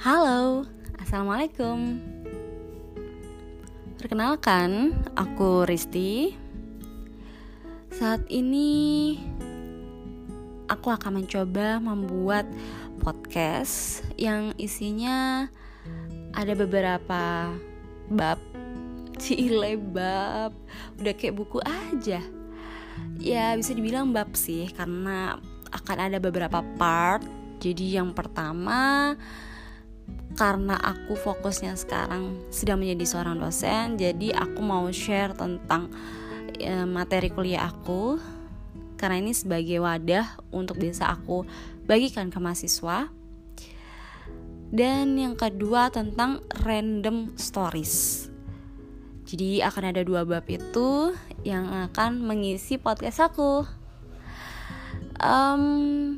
Halo, 0.00 0.64
Assalamualaikum. 0.96 2.00
Perkenalkan, 4.00 4.96
aku 5.12 5.68
Risti 5.68 6.32
Saat 7.92 8.24
ini 8.32 9.20
aku 10.72 10.88
akan 10.88 11.20
mencoba 11.20 11.84
membuat 11.84 12.48
podcast 13.04 14.00
yang 14.16 14.56
isinya 14.56 15.52
ada 16.32 16.56
beberapa 16.56 17.52
bab. 18.08 18.40
Cile 19.20 19.76
bab 19.76 20.56
Udah 20.96 21.12
kayak 21.12 21.36
buku 21.36 21.60
aja. 21.60 22.24
Ya 23.20 23.52
bisa 23.52 23.76
dibilang 23.76 24.16
bab 24.16 24.32
sih 24.32 24.64
Karena 24.72 25.36
akan 25.68 25.96
ada 26.08 26.16
beberapa 26.16 26.64
part. 26.80 27.20
Jadi 27.60 28.00
yang 28.00 28.16
pertama 28.16 29.12
karena 30.38 30.78
aku 30.78 31.18
fokusnya 31.18 31.76
sekarang 31.76 32.38
sedang 32.48 32.80
menjadi 32.80 33.04
seorang 33.04 33.36
dosen, 33.42 34.00
jadi 34.00 34.40
aku 34.40 34.60
mau 34.62 34.86
share 34.88 35.36
tentang 35.36 35.92
e, 36.56 36.86
materi 36.88 37.28
kuliah 37.28 37.68
aku 37.68 38.16
karena 39.00 39.16
ini 39.20 39.32
sebagai 39.32 39.80
wadah 39.80 40.40
untuk 40.52 40.76
bisa 40.76 41.08
aku 41.08 41.48
bagikan 41.88 42.28
ke 42.28 42.38
mahasiswa. 42.40 43.08
Dan 44.70 45.18
yang 45.18 45.34
kedua 45.34 45.90
tentang 45.90 46.46
random 46.62 47.34
stories. 47.34 48.28
Jadi 49.26 49.62
akan 49.62 49.84
ada 49.90 50.02
dua 50.06 50.22
bab 50.22 50.46
itu 50.46 51.10
yang 51.42 51.66
akan 51.90 52.22
mengisi 52.22 52.78
podcast 52.78 53.30
aku. 53.30 53.66
Um, 55.18 56.16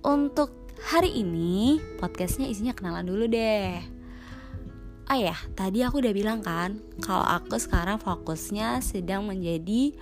untuk 0.00 0.59
Hari 0.80 1.12
ini 1.12 1.76
podcastnya 2.00 2.48
isinya 2.48 2.72
kenalan 2.72 3.04
dulu 3.04 3.28
deh. 3.28 3.84
Ah 5.04 5.20
ya, 5.20 5.36
tadi 5.52 5.84
aku 5.84 6.00
udah 6.00 6.14
bilang 6.16 6.40
kan 6.40 6.80
Kalau 7.04 7.20
aku 7.20 7.60
sekarang 7.60 8.00
fokusnya 8.00 8.80
sedang 8.80 9.28
menjadi 9.28 9.92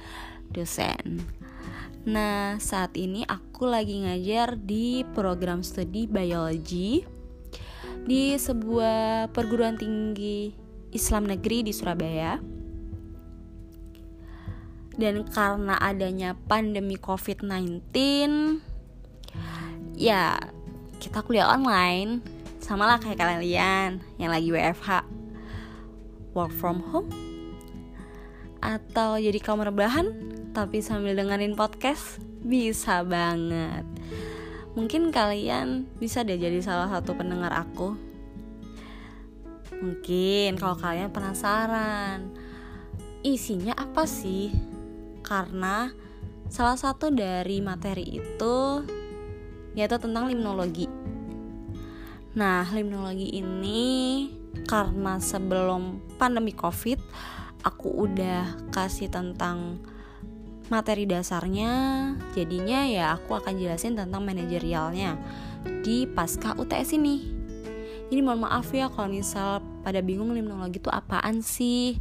dosen. 0.54 1.26
Nah, 2.06 2.62
saat 2.62 2.94
ini 2.94 3.26
aku 3.26 3.66
lagi 3.66 4.06
ngajar 4.06 4.54
di 4.54 5.02
program 5.18 5.66
studi 5.66 6.06
biologi 6.06 7.02
Di 8.06 8.38
sebuah 8.38 9.34
perguruan 9.34 9.74
tinggi 9.74 10.54
Islam 10.94 11.26
negeri 11.26 11.66
di 11.66 11.72
Surabaya. 11.74 12.38
Dan 14.94 15.26
karena 15.26 15.74
adanya 15.82 16.38
pandemi 16.38 16.94
COVID-19 16.94 17.82
ya 19.98 20.38
kita 20.98 21.22
kuliah 21.22 21.46
online. 21.46 22.20
Sama 22.58 22.84
lah 22.84 22.98
kayak 22.98 23.22
kalian 23.22 24.02
yang 24.18 24.30
lagi 24.34 24.50
WFH 24.50 25.06
work 26.34 26.52
from 26.52 26.82
home? 26.91 27.08
Atau 28.58 29.22
jadi 29.22 29.38
kaum 29.38 29.62
rebahan 29.62 30.10
tapi 30.50 30.82
sambil 30.82 31.14
dengerin 31.14 31.54
podcast? 31.54 32.19
Bisa 32.42 33.06
banget. 33.06 33.86
Mungkin 34.74 35.10
kalian 35.14 35.86
bisa 35.98 36.26
deh 36.26 36.38
jadi 36.38 36.58
salah 36.62 36.91
satu 36.91 37.14
pendengar 37.14 37.54
aku. 37.54 37.94
Mungkin 39.78 40.58
kalau 40.58 40.74
kalian 40.74 41.14
penasaran 41.14 42.34
isinya 43.22 43.78
apa 43.78 44.02
sih? 44.06 44.50
Karena 45.22 45.94
salah 46.50 46.74
satu 46.74 47.14
dari 47.14 47.62
materi 47.62 48.19
itu 48.19 48.82
yaitu 49.78 49.94
tentang 49.94 50.26
limnologi. 50.26 50.90
Nah, 52.34 52.66
limnologi 52.74 53.30
ini 53.38 54.26
karena 54.66 55.22
sebelum 55.22 56.03
pandemi 56.19 56.50
Covid 56.50 56.98
aku 57.62 58.10
udah 58.10 58.70
kasih 58.75 59.06
tentang 59.06 59.78
materi 60.66 61.06
dasarnya, 61.06 61.70
jadinya 62.34 62.84
ya 62.84 63.14
aku 63.14 63.38
akan 63.38 63.54
jelasin 63.54 63.94
tentang 63.94 64.26
manajerialnya 64.26 65.14
di 65.86 66.04
pasca 66.10 66.58
UTS 66.58 66.98
ini. 66.98 67.38
Jadi 68.08 68.20
mohon 68.24 68.48
maaf 68.48 68.72
ya 68.72 68.88
kalau 68.91 69.12
misal 69.12 69.60
pada 69.84 70.00
bingung 70.00 70.32
limnologi 70.32 70.80
itu 70.80 70.91
apaan 70.91 71.44
sih? 71.44 72.00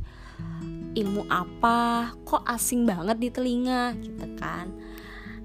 Ilmu 0.97 1.29
apa? 1.29 2.11
Kok 2.25 2.47
asing 2.47 2.87
banget 2.87 3.17
di 3.21 3.29
telinga 3.29 3.93
gitu 4.01 4.27
kan? 4.39 4.71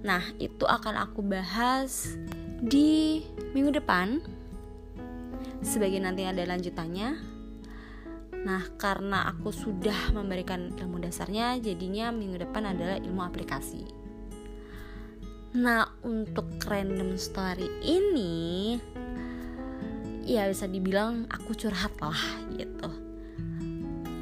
Nah, 0.03 0.23
itu 0.43 0.67
akan 0.67 0.99
aku 0.99 1.23
bahas 1.23 2.19
di 2.59 3.23
minggu 3.55 3.79
depan. 3.79 4.19
Sebagai 5.63 6.03
nanti 6.03 6.27
ada 6.27 6.43
lanjutannya. 6.43 7.19
Nah, 8.43 8.63
karena 8.75 9.31
aku 9.31 9.55
sudah 9.55 10.11
memberikan 10.11 10.75
ilmu 10.75 10.99
dasarnya, 10.99 11.63
jadinya 11.63 12.11
minggu 12.11 12.43
depan 12.43 12.75
adalah 12.75 12.99
ilmu 12.99 13.23
aplikasi. 13.23 13.87
Nah, 15.55 15.87
untuk 16.03 16.59
random 16.67 17.15
story 17.15 17.71
ini 17.87 18.75
ya 20.23 20.47
bisa 20.51 20.67
dibilang 20.67 21.31
aku 21.31 21.55
curhat 21.55 21.95
lah 22.03 22.19
gitu. 22.59 22.91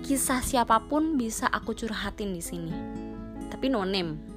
Kisah 0.04 0.44
siapa 0.44 0.76
pun 0.90 1.16
bisa 1.16 1.48
aku 1.48 1.72
curhatin 1.72 2.36
di 2.36 2.42
sini. 2.44 2.74
Tapi 3.48 3.72
no 3.72 3.86
name 3.88 4.29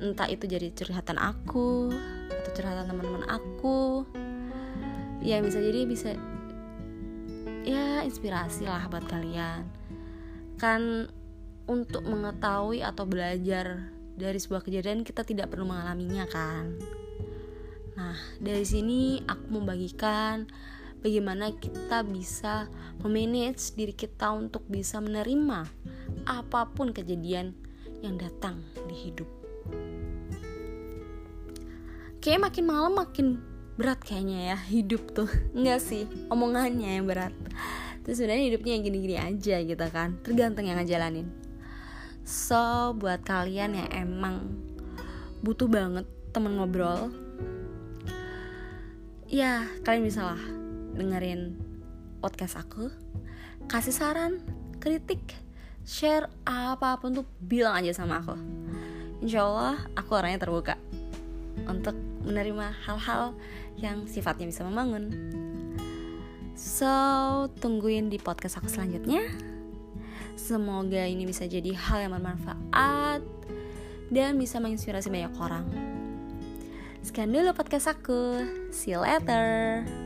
entah 0.00 0.28
itu 0.28 0.44
jadi 0.44 0.72
curhatan 0.72 1.16
aku 1.16 1.92
atau 2.28 2.50
curhatan 2.52 2.86
teman-teman 2.88 3.24
aku. 3.28 4.04
Ya 5.24 5.40
bisa 5.40 5.58
jadi 5.58 5.88
bisa 5.88 6.14
ya 7.66 8.04
inspirasi 8.04 8.68
lah 8.68 8.86
buat 8.86 9.08
kalian. 9.08 9.66
Kan 10.60 11.10
untuk 11.66 12.06
mengetahui 12.06 12.84
atau 12.84 13.04
belajar 13.08 13.90
dari 14.16 14.38
sebuah 14.38 14.64
kejadian 14.64 15.02
kita 15.02 15.26
tidak 15.26 15.50
perlu 15.52 15.68
mengalaminya 15.68 16.24
kan? 16.30 16.76
Nah 17.96 18.16
dari 18.38 18.64
sini 18.64 19.24
aku 19.24 19.46
membagikan 19.50 20.46
bagaimana 21.00 21.52
kita 21.56 22.04
bisa 22.06 22.68
memanage 23.02 23.74
diri 23.74 23.92
kita 23.96 24.32
untuk 24.32 24.64
bisa 24.68 25.00
menerima 25.00 25.66
apa 26.26 26.60
pun 26.72 26.90
kejadian 26.90 27.54
yang 28.04 28.18
datang 28.20 28.62
di 28.86 29.10
hidup 29.10 29.45
kayak 32.26 32.42
makin 32.42 32.64
malam 32.66 32.92
makin 32.98 33.38
berat 33.78 34.02
kayaknya 34.02 34.54
ya 34.54 34.58
hidup 34.66 35.14
tuh. 35.14 35.30
Enggak 35.56 35.78
sih 35.78 36.10
omongannya 36.26 36.98
yang 36.98 37.06
berat. 37.06 37.30
Terus 38.02 38.18
sebenarnya 38.18 38.44
hidupnya 38.50 38.72
yang 38.74 38.84
gini-gini 38.86 39.16
aja 39.18 39.56
gitu 39.62 39.86
kan 39.94 40.18
tergantung 40.26 40.66
yang 40.66 40.82
ngejalanin. 40.82 41.30
So 42.26 42.94
buat 42.98 43.22
kalian 43.22 43.78
yang 43.78 43.90
emang 43.94 44.58
butuh 45.46 45.70
banget 45.70 46.06
temen 46.34 46.58
ngobrol 46.58 47.14
ya 49.30 49.62
kalian 49.86 50.04
bisa 50.06 50.34
lah 50.34 50.42
dengerin 50.98 51.54
podcast 52.18 52.58
aku. 52.58 52.90
Kasih 53.70 53.94
saran 53.94 54.42
kritik 54.82 55.22
share 55.86 56.26
apa 56.42 56.98
pun 56.98 57.14
tuh 57.14 57.26
bilang 57.38 57.78
aja 57.78 57.94
sama 57.94 58.18
aku 58.18 58.34
insya 59.20 59.46
Allah 59.46 59.76
aku 59.96 60.10
orangnya 60.16 60.44
terbuka 60.44 60.74
untuk 61.64 61.96
menerima 62.26 62.74
hal-hal 62.84 63.32
yang 63.80 64.04
sifatnya 64.08 64.48
bisa 64.48 64.66
membangun. 64.66 65.08
So, 66.56 66.88
tungguin 67.60 68.08
di 68.08 68.16
podcast 68.16 68.60
aku 68.60 68.68
selanjutnya. 68.72 69.28
Semoga 70.36 71.04
ini 71.04 71.28
bisa 71.28 71.44
jadi 71.44 71.72
hal 71.76 72.08
yang 72.08 72.12
bermanfaat 72.16 73.20
dan 74.12 74.40
bisa 74.40 74.60
menginspirasi 74.60 75.08
banyak 75.12 75.32
orang. 75.36 75.66
Sekian 77.04 77.32
dulu 77.32 77.52
podcast 77.52 77.92
aku. 77.92 78.42
See 78.72 78.92
you 78.96 79.00
later. 79.00 80.05